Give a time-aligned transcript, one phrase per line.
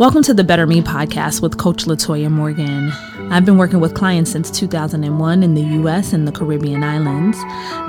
[0.00, 2.90] Welcome to the Better Me podcast with Coach Latoya Morgan.
[3.30, 7.36] I've been working with clients since 2001 in the US and the Caribbean islands.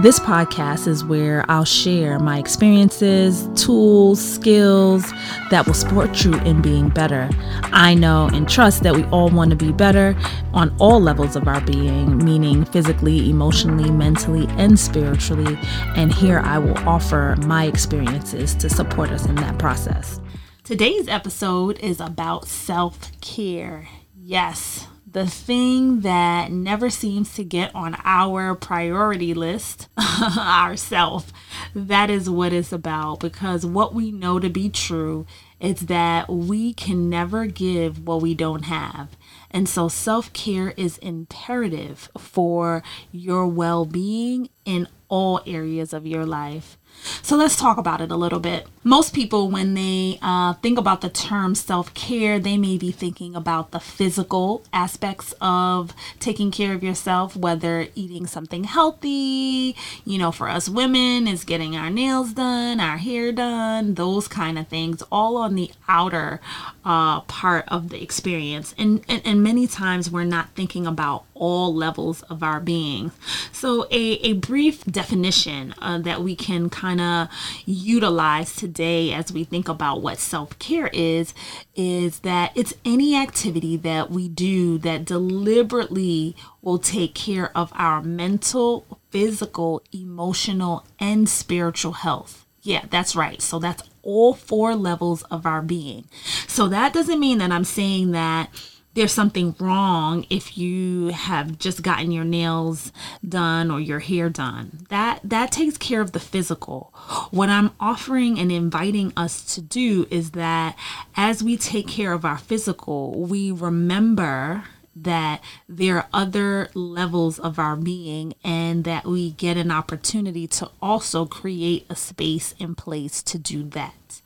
[0.04, 5.10] This podcast is where I'll share my experiences, tools, skills
[5.52, 7.30] that will support you in being better.
[7.72, 10.14] I know and trust that we all want to be better
[10.54, 15.58] on all levels of our being, meaning physically, emotionally, mentally, and spiritually.
[15.96, 20.20] And here I will offer my experiences to support us in that process.
[20.64, 23.90] Today's episode is about self care.
[24.16, 29.90] Yes, the thing that never seems to get on our priority list,
[30.38, 31.34] ourself.
[31.74, 35.26] That is what it's about because what we know to be true
[35.60, 39.18] is that we can never give what we don't have.
[39.50, 46.26] And so self care is imperative for your well being in all areas of your
[46.26, 46.78] life.
[47.22, 48.68] So let's talk about it a little bit.
[48.84, 53.36] Most people, when they uh, think about the term self care, they may be thinking
[53.36, 60.32] about the physical aspects of taking care of yourself, whether eating something healthy, you know,
[60.32, 65.04] for us women, is getting our nails done, our hair done, those kind of things,
[65.12, 66.40] all on the outer
[66.84, 68.74] uh, part of the experience.
[68.78, 73.12] And, and, and many times we're not thinking about all levels of our being.
[73.52, 77.28] So, a, a brief definition uh, that we can kind of
[77.66, 81.34] utilize today as we think about what self care is
[81.76, 88.02] is that it's any activity that we do that deliberately will take care of our
[88.02, 92.46] mental, physical, emotional, and spiritual health.
[92.64, 93.42] Yeah, that's right.
[93.42, 96.06] So, that's all four levels of our being.
[96.48, 98.50] So, that doesn't mean that I'm saying that
[98.94, 102.92] there's something wrong if you have just gotten your nails
[103.28, 104.86] done or your hair done.
[104.90, 106.94] That that takes care of the physical.
[107.32, 110.78] What I'm offering and inviting us to do is that
[111.16, 117.58] as we take care of our physical, we remember that there are other levels of
[117.58, 123.24] our being and that we get an opportunity to also create a space and place
[123.24, 124.22] to do that.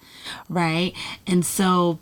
[0.49, 0.93] Right?
[1.27, 1.99] And so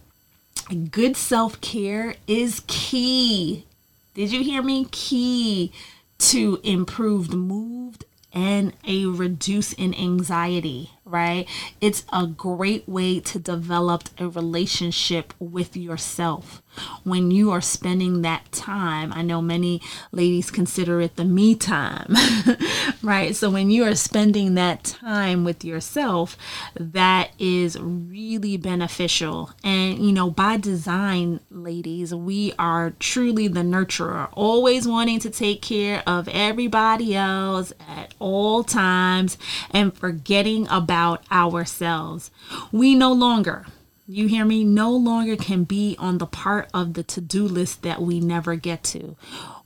[0.63, 3.65] good self care is key.
[4.13, 4.87] Did you hear me?
[4.91, 5.71] Key
[6.19, 11.47] to improved mood and a reduce in anxiety, right?
[11.79, 16.62] It's a great way to develop a relationship with yourself
[17.03, 19.11] when you are spending that time.
[19.13, 22.15] I know many ladies consider it the me time,
[23.03, 23.35] right?
[23.35, 26.37] So when you are spending that time with yourself,
[26.79, 29.51] that is really beneficial.
[29.63, 35.61] And, you know, by design, ladies, we are truly the nurturer, always wanting to take
[35.61, 39.37] care of everybody else at all times
[39.71, 42.31] and forgetting about ourselves.
[42.71, 43.65] We no longer
[44.07, 44.63] you hear me?
[44.63, 48.55] No longer can be on the part of the to do list that we never
[48.55, 49.15] get to.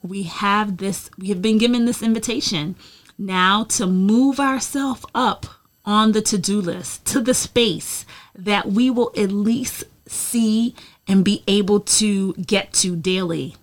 [0.03, 2.75] We have this, we have been given this invitation
[3.17, 5.47] now to move ourselves up
[5.85, 8.05] on the to do list to the space
[8.35, 10.75] that we will at least see
[11.07, 13.55] and be able to get to daily.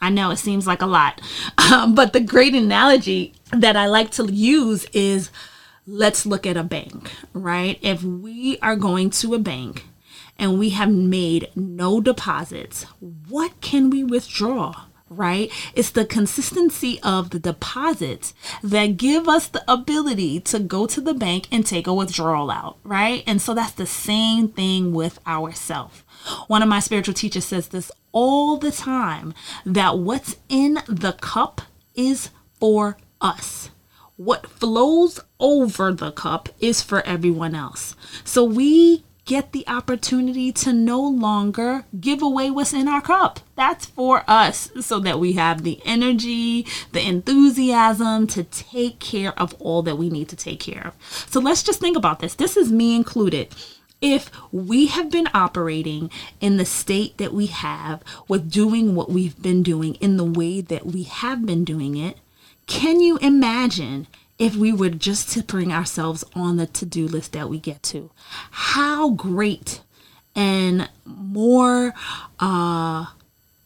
[0.00, 1.20] I know it seems like a lot,
[1.72, 5.30] um, but the great analogy that I like to use is
[5.86, 7.78] let's look at a bank, right?
[7.82, 9.84] If we are going to a bank,
[10.42, 12.82] and we have made no deposits,
[13.28, 14.86] what can we withdraw?
[15.08, 15.52] Right?
[15.74, 18.32] It's the consistency of the deposits
[18.62, 22.78] that give us the ability to go to the bank and take a withdrawal out,
[22.82, 23.22] right?
[23.26, 26.02] And so that's the same thing with ourselves.
[26.48, 29.34] One of my spiritual teachers says this all the time
[29.66, 31.60] that what's in the cup
[31.94, 33.70] is for us.
[34.16, 37.96] What flows over the cup is for everyone else.
[38.24, 43.40] So we get the opportunity to no longer give away what's in our cup.
[43.54, 49.54] That's for us so that we have the energy, the enthusiasm to take care of
[49.60, 51.26] all that we need to take care of.
[51.30, 52.34] So let's just think about this.
[52.34, 53.54] This is me included.
[54.00, 56.10] If we have been operating
[56.40, 60.60] in the state that we have with doing what we've been doing in the way
[60.60, 62.18] that we have been doing it,
[62.66, 64.08] can you imagine
[64.42, 67.80] if we were just to bring ourselves on the to do list that we get
[67.80, 68.10] to.
[68.50, 69.82] How great
[70.34, 71.94] and more
[72.40, 73.06] uh,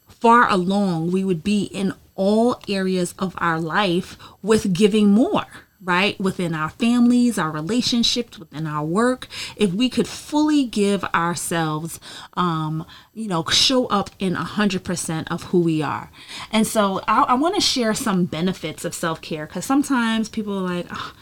[0.07, 5.47] far along we would be in all areas of our life with giving more
[5.83, 6.19] right?
[6.19, 11.99] Within our families, our relationships, within our work, if we could fully give ourselves,
[12.35, 16.09] um, you know, show up in 100% of who we are.
[16.51, 20.57] And so I, I want to share some benefits of self care because sometimes people
[20.57, 21.13] are like, oh,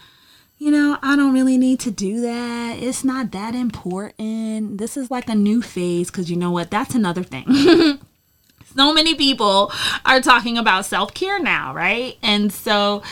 [0.57, 2.77] you know, I don't really need to do that.
[2.79, 4.77] It's not that important.
[4.77, 6.71] This is like a new phase because you know what?
[6.71, 7.99] That's another thing.
[8.75, 9.71] so many people
[10.05, 12.17] are talking about self care now, right?
[12.21, 13.03] And so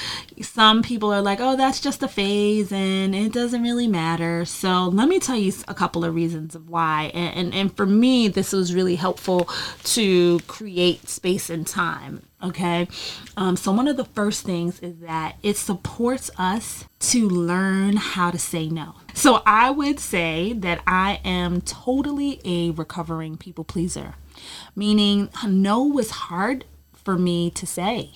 [0.42, 4.46] some people are like, oh, that's just a phase and it doesn't really matter.
[4.46, 7.12] So let me tell you a couple of reasons of why.
[7.14, 9.50] And, and, and for me, this was really helpful
[9.84, 12.24] to create space and time.
[12.44, 12.90] Okay.
[13.38, 18.32] Um, so, one of the first things is that it supports us to learn how
[18.32, 18.96] to say no.
[19.14, 24.16] So, I would say that I am totally a recovering people pleaser
[24.76, 28.12] meaning no was hard for me to say.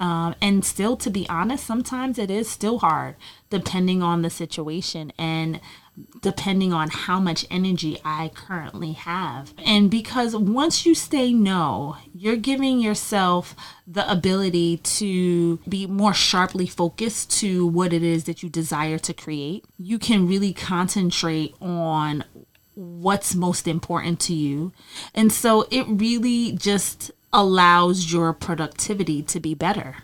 [0.00, 3.16] Um, and still, to be honest, sometimes it is still hard
[3.50, 5.60] depending on the situation and
[6.20, 9.52] depending on how much energy I currently have.
[9.64, 13.56] And because once you say no, you're giving yourself
[13.86, 19.12] the ability to be more sharply focused to what it is that you desire to
[19.12, 19.64] create.
[19.78, 22.24] You can really concentrate on
[22.78, 24.72] what's most important to you.
[25.12, 29.96] And so it really just allows your productivity to be better.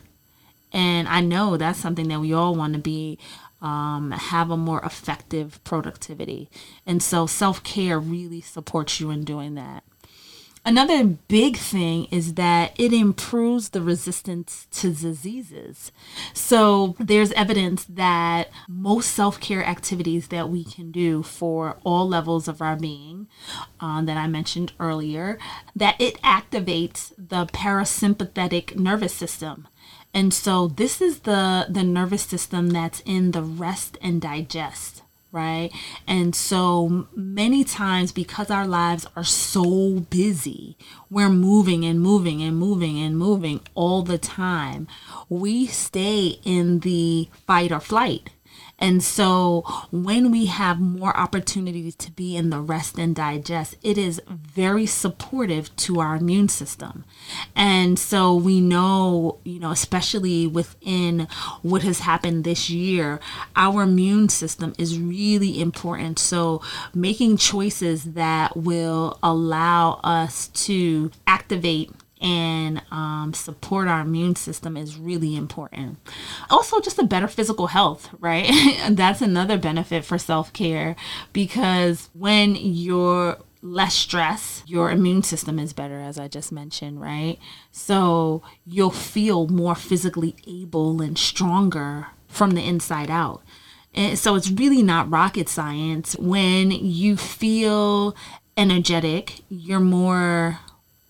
[0.72, 3.18] And I know that's something that we all want to be
[3.62, 6.50] um, have a more effective productivity.
[6.84, 9.84] And so self care really supports you in doing that.
[10.66, 15.92] Another big thing is that it improves the resistance to diseases.
[16.32, 22.48] So there's evidence that most self care activities that we can do for all levels
[22.48, 23.26] of our being,
[23.78, 25.38] uh, that I mentioned earlier,
[25.76, 29.68] that it activates the parasympathetic nervous system.
[30.14, 34.93] And so this is the the nervous system that's in the rest and digest
[35.34, 35.70] right?
[36.06, 40.78] And so many times, because our lives are so busy,
[41.10, 44.86] we're moving and moving and moving and moving all the time.
[45.28, 48.30] We stay in the fight or flight
[48.78, 53.96] and so when we have more opportunities to be in the rest and digest, it
[53.96, 57.04] is very supportive to our immune system.
[57.54, 61.28] And so we know, you know, especially within
[61.62, 63.20] what has happened this year,
[63.54, 66.18] our immune system is really important.
[66.18, 66.60] So
[66.92, 71.90] making choices that will allow us to activate
[72.24, 75.98] and um, support our immune system is really important.
[76.48, 78.50] Also, just a better physical health, right?
[78.90, 80.96] That's another benefit for self care
[81.34, 87.38] because when you're less stress, your immune system is better, as I just mentioned, right?
[87.70, 93.42] So you'll feel more physically able and stronger from the inside out.
[93.94, 96.16] And so it's really not rocket science.
[96.18, 98.16] When you feel
[98.56, 100.58] energetic, you're more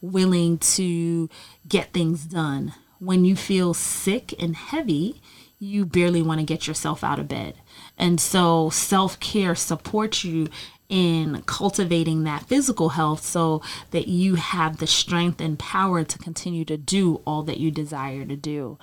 [0.04, 1.28] willing to
[1.66, 2.74] get things done.
[2.98, 5.20] When you feel sick and heavy,
[5.58, 7.54] you barely want to get yourself out of bed.
[7.96, 10.48] And so self care supports you
[10.88, 16.64] in cultivating that physical health so that you have the strength and power to continue
[16.66, 18.78] to do all that you desire to do.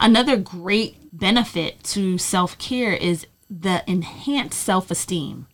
[0.00, 5.46] Another great benefit to self care is the enhanced self esteem.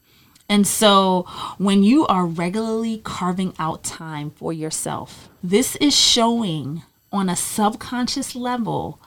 [0.49, 1.27] And so
[1.59, 8.35] when you are regularly carving out time for yourself, this is showing on a subconscious
[8.35, 9.01] level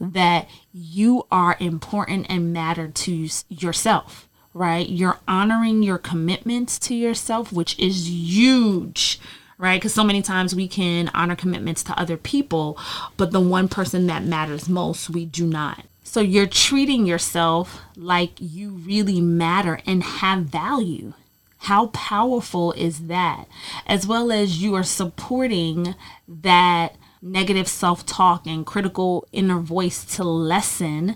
[0.00, 4.88] that you are important and matter to yourself, right?
[4.88, 9.20] You're honoring your commitments to yourself, which is huge,
[9.56, 9.80] right?
[9.80, 12.76] Because so many times we can honor commitments to other people,
[13.16, 15.84] but the one person that matters most, we do not.
[16.08, 21.12] So you're treating yourself like you really matter and have value.
[21.58, 23.44] How powerful is that?
[23.86, 25.94] As well as you are supporting
[26.26, 31.14] that negative self talk and critical inner voice to lessen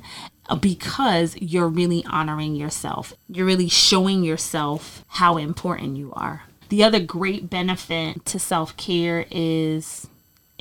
[0.51, 3.15] uh, because you're really honoring yourself.
[3.29, 6.43] You're really showing yourself how important you are.
[6.69, 10.07] The other great benefit to self care is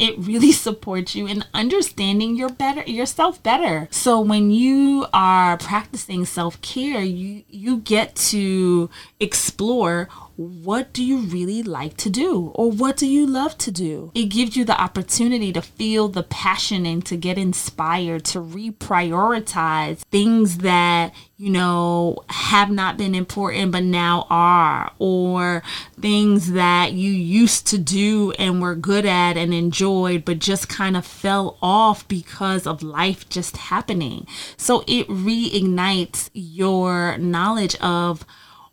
[0.01, 3.87] it really supports you in understanding your better yourself better.
[3.91, 8.89] So when you are practicing self-care, you you get to
[9.19, 10.09] explore
[10.41, 14.11] what do you really like to do or what do you love to do?
[14.15, 19.99] It gives you the opportunity to feel the passion and to get inspired to reprioritize
[20.11, 25.63] things that you know, have not been important but now are, or
[25.99, 30.95] things that you used to do and were good at and enjoyed but just kind
[30.95, 34.27] of fell off because of life just happening.
[34.55, 38.23] So it reignites your knowledge of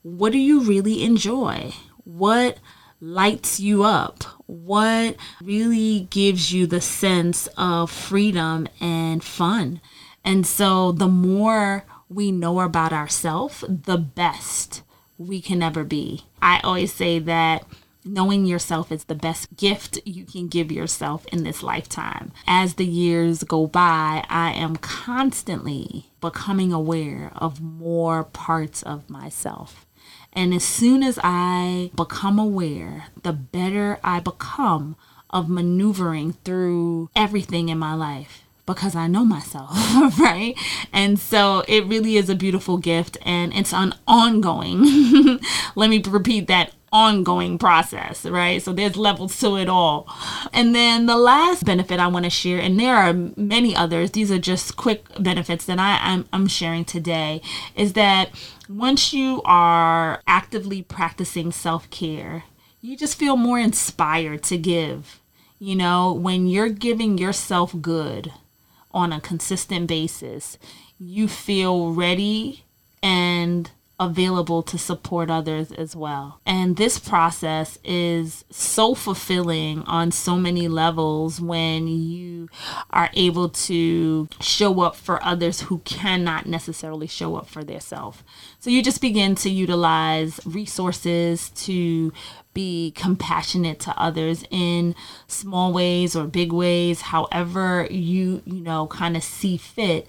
[0.02, 1.72] what do you really enjoy?
[2.04, 2.58] What
[3.00, 4.24] lights you up?
[4.46, 9.80] What really gives you the sense of freedom and fun?
[10.24, 14.82] And so the more we know about ourselves, the best
[15.18, 16.24] we can ever be.
[16.40, 17.64] I always say that
[18.04, 22.32] knowing yourself is the best gift you can give yourself in this lifetime.
[22.46, 29.84] As the years go by, I am constantly becoming aware of more parts of myself.
[30.32, 34.96] And as soon as I become aware, the better I become
[35.30, 39.70] of maneuvering through everything in my life because I know myself,
[40.20, 40.54] right?
[40.92, 45.40] And so it really is a beautiful gift and it's an ongoing,
[45.74, 48.62] let me repeat that ongoing process, right?
[48.62, 50.06] So there's levels to it all.
[50.52, 54.30] And then the last benefit I want to share, and there are many others, these
[54.30, 57.40] are just quick benefits that I, I'm, I'm sharing today,
[57.74, 58.30] is that
[58.68, 62.44] once you are actively practicing self care,
[62.82, 65.20] you just feel more inspired to give.
[65.58, 68.32] You know, when you're giving yourself good
[68.92, 70.58] on a consistent basis,
[70.98, 72.64] you feel ready
[73.02, 76.40] and available to support others as well.
[76.46, 82.48] And this process is so fulfilling on so many levels when you
[82.90, 88.22] are able to show up for others who cannot necessarily show up for themselves.
[88.60, 92.12] So you just begin to utilize resources to
[92.54, 94.94] be compassionate to others in
[95.26, 100.06] small ways or big ways, however you, you know, kind of see fit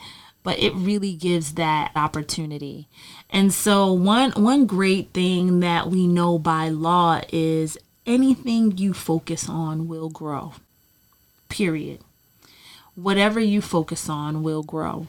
[0.49, 2.87] but it really gives that opportunity.
[3.29, 7.77] And so one one great thing that we know by law is
[8.07, 10.53] anything you focus on will grow.
[11.49, 11.99] Period.
[12.95, 15.05] Whatever you focus on will grow.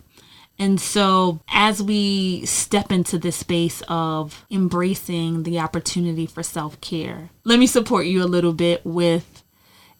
[0.58, 7.30] And so, as we step into this space of embracing the opportunity for self care,
[7.44, 9.42] let me support you a little bit with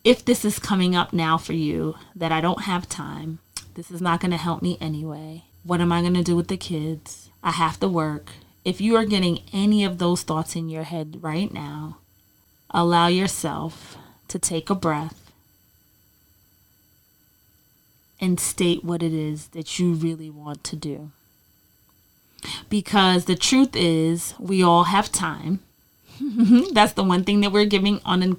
[0.05, 3.39] if this is coming up now for you that I don't have time,
[3.75, 5.45] this is not going to help me anyway.
[5.65, 7.31] What am I going to do with the kids?
[7.43, 8.31] I have to work.
[8.65, 11.99] If you are getting any of those thoughts in your head right now,
[12.71, 13.97] allow yourself
[14.29, 15.31] to take a breath
[18.21, 21.11] and state what it is that you really want to do.
[22.69, 25.61] Because the truth is, we all have time.
[26.73, 28.37] That's the one thing that we're giving on a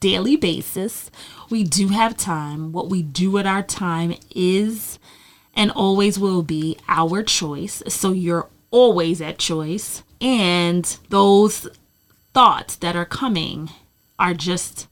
[0.00, 1.10] daily basis.
[1.50, 2.72] We do have time.
[2.72, 4.98] What we do with our time is
[5.54, 7.82] and always will be our choice.
[7.88, 10.02] So you're always at choice.
[10.20, 11.68] And those
[12.32, 13.70] thoughts that are coming
[14.18, 14.86] are just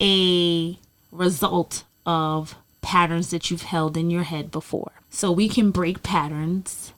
[0.00, 0.78] a
[1.12, 4.92] result of patterns that you've held in your head before.
[5.10, 6.92] So we can break patterns.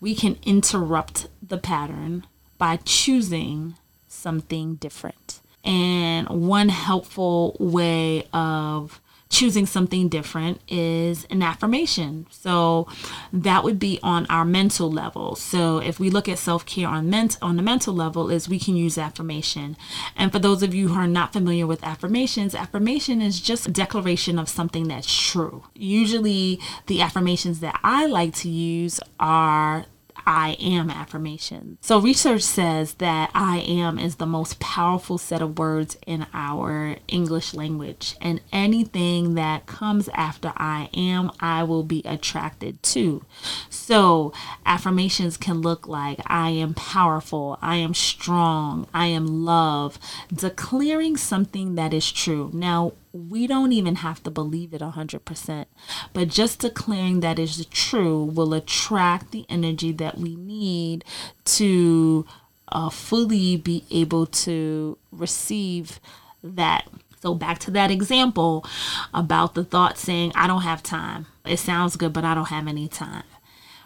[0.00, 2.26] We can interrupt the pattern
[2.58, 3.74] by choosing
[4.08, 5.40] something different.
[5.64, 12.26] And one helpful way of choosing something different is an affirmation.
[12.30, 12.88] So
[13.32, 15.36] that would be on our mental level.
[15.36, 18.74] So if we look at self-care on ment on the mental level is we can
[18.74, 19.76] use affirmation.
[20.16, 23.70] And for those of you who are not familiar with affirmations, affirmation is just a
[23.70, 25.62] declaration of something that's true.
[25.74, 29.86] Usually the affirmations that I like to use are
[30.30, 31.78] I am affirmation.
[31.80, 36.98] So, research says that I am is the most powerful set of words in our
[37.08, 43.24] English language, and anything that comes after I am, I will be attracted to.
[43.70, 44.32] So,
[44.64, 49.98] affirmations can look like I am powerful, I am strong, I am love,
[50.32, 52.52] declaring something that is true.
[52.54, 55.66] Now, we don't even have to believe it 100%.
[56.12, 61.04] But just declaring that is true will attract the energy that we need
[61.44, 62.26] to
[62.68, 65.98] uh, fully be able to receive
[66.42, 66.86] that.
[67.20, 68.64] So, back to that example
[69.12, 71.26] about the thought saying, I don't have time.
[71.44, 73.24] It sounds good, but I don't have any time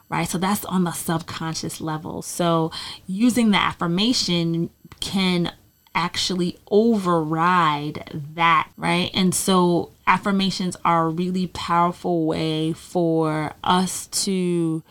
[0.09, 0.29] right?
[0.29, 2.23] So that's on the subconscious level.
[2.23, 2.71] So
[3.07, 5.53] using the affirmation can
[5.95, 9.11] actually override that, right?
[9.15, 14.83] And so affirmations are a really powerful way for us to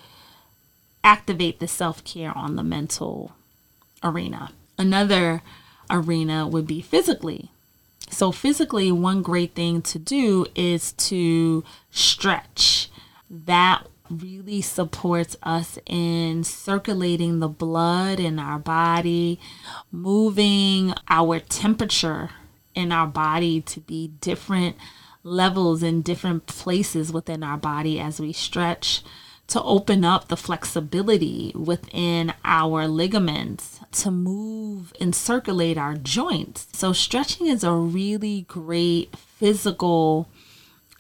[1.04, 3.34] activate the self care on the mental
[4.04, 4.52] arena.
[4.78, 5.42] Another
[5.90, 7.50] arena would be physically.
[8.10, 12.90] So, physically, one great thing to do is to stretch.
[13.30, 19.40] That really supports us in circulating the blood in our body,
[19.92, 22.30] moving our temperature
[22.76, 24.76] in our body to be different
[25.24, 29.04] levels in different places within our body as we stretch
[29.48, 36.68] to open up the flexibility within our ligaments to move and circulate our joints.
[36.74, 40.30] So, stretching is a really great physical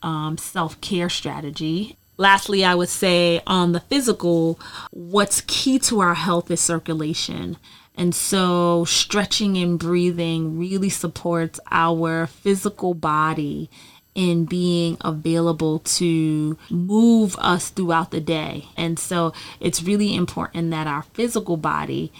[0.01, 4.59] um, self care strategy Lastly, I would say on the physical,
[4.91, 7.57] what's key to our health is circulation.
[7.95, 13.69] And so, stretching and breathing really supports our physical body
[14.15, 18.67] in being available to move us throughout the day.
[18.77, 22.11] And so, it's really important that our physical body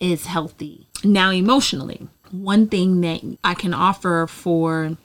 [0.00, 0.86] is healthy.
[1.04, 4.96] Now, emotionally, one thing that I can offer for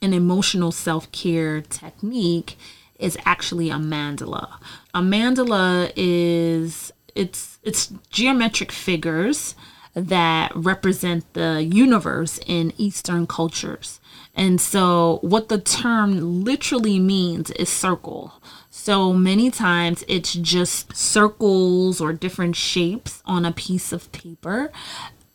[0.00, 2.56] an emotional self care technique
[3.04, 4.56] is actually a mandala.
[4.94, 9.54] A mandala is it's it's geometric figures
[9.94, 14.00] that represent the universe in Eastern cultures.
[14.34, 18.42] And so, what the term literally means is circle.
[18.70, 24.72] So many times it's just circles or different shapes on a piece of paper,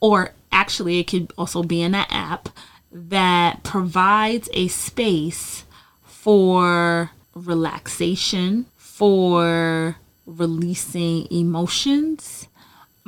[0.01, 2.49] or actually, it could also be in an app
[2.91, 5.63] that provides a space
[6.03, 7.11] for
[7.48, 12.48] relaxation, for releasing emotions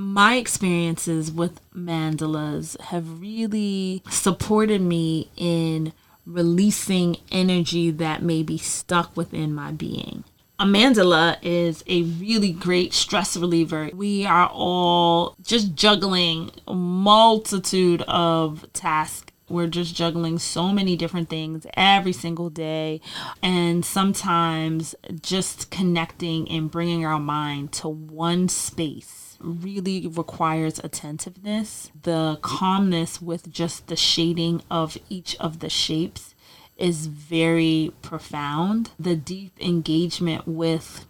[0.02, 5.94] my experiences with mandalas have really supported me in
[6.26, 10.24] releasing energy that may be stuck within my being.
[10.60, 13.90] A mandala is a really great stress reliever.
[13.94, 21.30] We are all just juggling a multitude of tasks we're just juggling so many different
[21.30, 23.02] things every single day.
[23.42, 31.92] And sometimes just connecting and bringing our mind to one space really requires attentiveness.
[32.04, 36.36] The calmness with just the shading of each of the shapes
[36.78, 38.92] is very profound.
[39.00, 41.06] The deep engagement with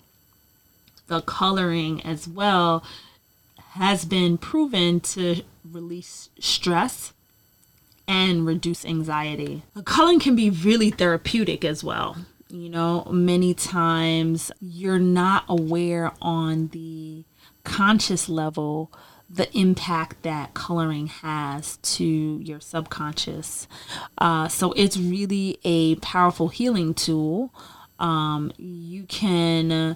[1.08, 2.84] the coloring as well
[3.72, 7.14] has been proven to release stress
[8.12, 9.63] and reduce anxiety.
[9.86, 12.18] Coloring can be really therapeutic as well.
[12.50, 17.24] You know, many times you're not aware on the
[17.63, 18.91] conscious level
[19.30, 23.65] the impact that coloring has to your subconscious.
[24.18, 27.53] Uh, so it's really a powerful healing tool.
[27.98, 29.96] Um, you can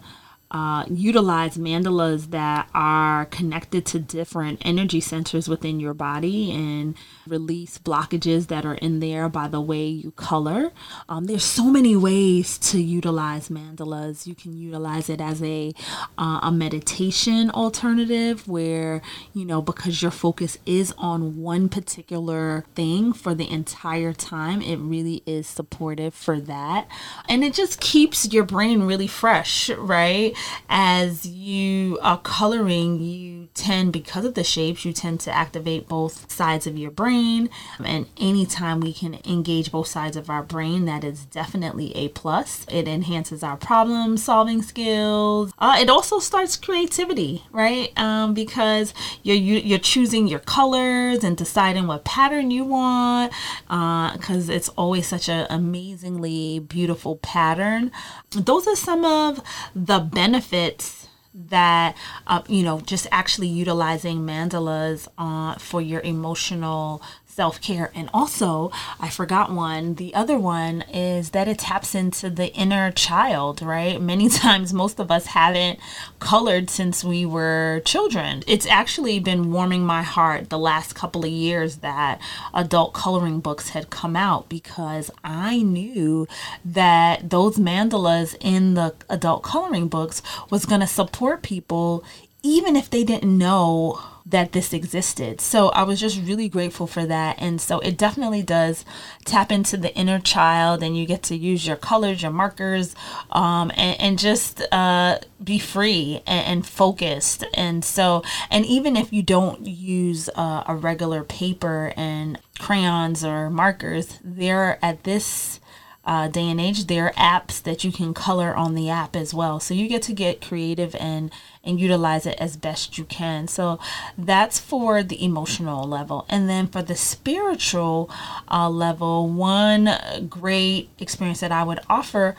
[0.56, 6.96] uh, utilize mandalas that are connected to different energy centers within your body and
[7.28, 10.72] release blockages that are in there by the way you color.
[11.10, 14.26] Um, there's so many ways to utilize mandalas.
[14.26, 15.74] You can utilize it as a
[16.18, 19.02] uh, a meditation alternative where
[19.34, 24.62] you know because your focus is on one particular thing for the entire time.
[24.62, 26.88] It really is supportive for that,
[27.28, 30.34] and it just keeps your brain really fresh, right?
[30.70, 36.32] As you are coloring, you tend because of the shapes, you tend to activate both
[36.32, 37.50] sides of your brain.
[37.84, 42.66] And anytime we can engage both sides of our brain, that is definitely a plus.
[42.70, 45.54] It enhances our problem solving skills.
[45.58, 47.98] Uh, it also starts creativity, right?
[47.98, 53.32] Um, because you're you're choosing your colors and deciding what pattern you want.
[53.68, 57.92] Because uh, it's always such an amazingly beautiful pattern.
[58.32, 59.42] Those are some of
[59.74, 61.05] the benefits
[61.36, 61.96] that
[62.28, 67.02] uh, you know just actually utilizing mandalas uh, for your emotional
[67.36, 67.92] self care.
[67.94, 69.96] And also, I forgot one.
[69.96, 74.02] The other one is that it taps into the inner child, right?
[74.02, 75.78] Many times, most of us haven't
[76.20, 78.42] colored since we were children.
[78.48, 82.22] It's actually been warming my heart the last couple of years that
[82.54, 86.28] adult coloring books had come out because I knew
[86.64, 92.04] that those mandalas in the adult coloring books was going to support people
[92.46, 95.42] even if they didn't know that this existed.
[95.42, 97.38] So I was just really grateful for that.
[97.40, 98.86] And so it definitely does
[99.24, 102.96] tap into the inner child, and you get to use your colors, your markers,
[103.32, 107.46] um, and, and, just uh, be free and, and, focused.
[107.54, 113.50] And so, and even if you don't use uh, a regular paper and crayons or
[113.50, 115.60] markers, they're at this
[116.06, 119.34] uh, day and age, there are apps that you can color on the app as
[119.34, 119.60] well.
[119.60, 121.32] So you get to get creative and
[121.64, 123.48] and utilize it as best you can.
[123.48, 123.80] So
[124.16, 128.10] that's for the emotional level, and then for the spiritual
[128.52, 129.90] uh, level, one
[130.30, 132.36] great experience that I would offer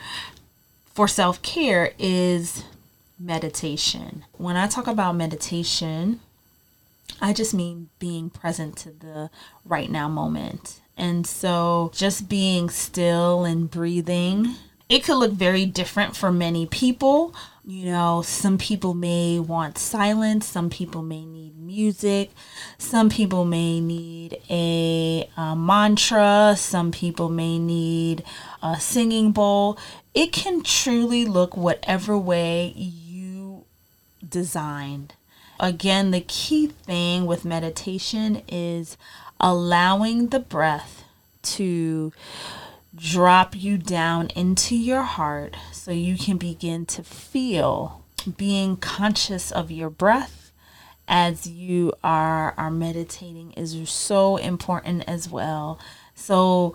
[0.86, 2.64] for self care is
[3.18, 4.24] meditation.
[4.34, 6.20] When I talk about meditation,
[7.20, 9.30] I just mean being present to the
[9.64, 14.56] right now moment and so just being still and breathing,
[14.88, 17.34] it could look very different for many people.
[17.64, 22.30] You know, some people may want silence, some people may need music.
[22.78, 26.54] Some people may need a, a mantra.
[26.56, 28.24] Some people may need
[28.62, 29.78] a singing bowl.
[30.14, 33.64] It can truly look whatever way you
[34.26, 35.14] designed.
[35.58, 38.96] Again, the key thing with meditation is
[39.40, 41.04] allowing the breath
[41.42, 42.12] to
[42.94, 48.02] drop you down into your heart so you can begin to feel
[48.36, 50.46] being conscious of your breath
[51.08, 55.78] as you are are meditating is so important as well.
[56.14, 56.74] So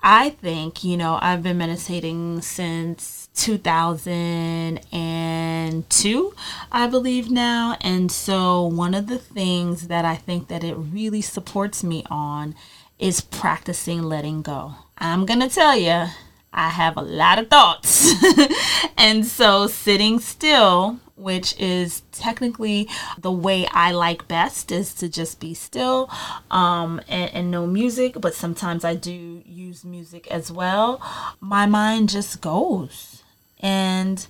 [0.00, 6.34] I think, you know, I've been meditating since 2002,
[6.72, 7.76] I believe now.
[7.80, 12.54] And so one of the things that I think that it really supports me on
[12.98, 14.74] is practicing letting go.
[14.98, 16.06] I'm going to tell you,
[16.52, 18.14] I have a lot of thoughts.
[18.96, 25.40] and so sitting still, which is technically the way I like best, is to just
[25.40, 26.08] be still
[26.50, 31.02] um, and, and no music, but sometimes I do use music as well.
[31.40, 33.22] My mind just goes.
[33.60, 34.24] And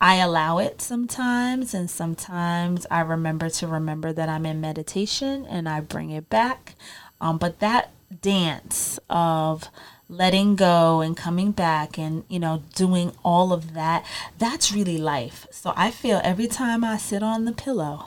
[0.00, 5.68] I allow it sometimes, and sometimes I remember to remember that I'm in meditation and
[5.68, 6.74] I bring it back.
[7.20, 9.68] Um, but that dance of
[10.08, 14.04] letting go and coming back and you know doing all of that
[14.38, 18.06] that's really life so i feel every time i sit on the pillow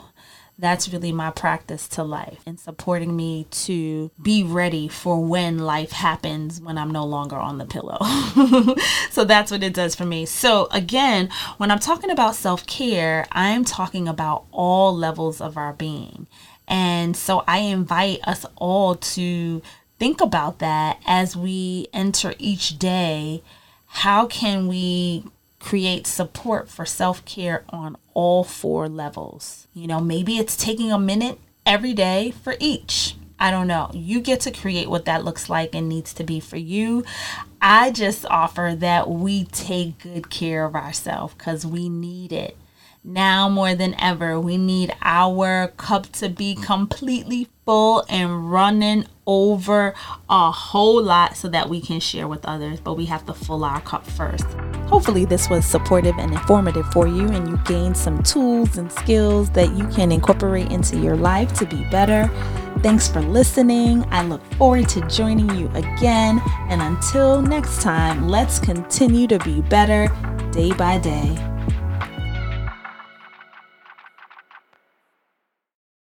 [0.58, 5.92] that's really my practice to life and supporting me to be ready for when life
[5.92, 7.98] happens when I'm no longer on the pillow.
[9.10, 10.24] so that's what it does for me.
[10.24, 11.28] So, again,
[11.58, 16.26] when I'm talking about self care, I'm talking about all levels of our being.
[16.68, 19.62] And so I invite us all to
[19.98, 23.42] think about that as we enter each day.
[23.86, 25.24] How can we
[25.58, 29.66] create support for self care on all four levels?
[29.74, 33.16] You know, maybe it's taking a minute every day for each.
[33.38, 33.90] I don't know.
[33.92, 37.04] You get to create what that looks like and needs to be for you.
[37.60, 42.56] I just offer that we take good care of ourselves because we need it.
[43.08, 49.94] Now more than ever, we need our cup to be completely full and running over
[50.28, 53.64] a whole lot so that we can share with others, but we have to fill
[53.64, 54.44] our cup first.
[54.88, 59.50] Hopefully, this was supportive and informative for you, and you gained some tools and skills
[59.50, 62.28] that you can incorporate into your life to be better.
[62.80, 64.04] Thanks for listening.
[64.10, 66.42] I look forward to joining you again.
[66.68, 70.08] And until next time, let's continue to be better
[70.50, 71.55] day by day.